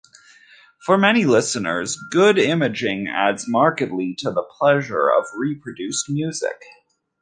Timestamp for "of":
5.15-5.27